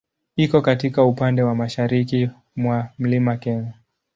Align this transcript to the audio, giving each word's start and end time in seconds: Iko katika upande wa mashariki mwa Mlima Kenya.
Iko 0.35 0.61
katika 0.61 1.03
upande 1.05 1.41
wa 1.41 1.55
mashariki 1.55 2.29
mwa 2.55 2.89
Mlima 2.99 3.37
Kenya. 3.37 3.73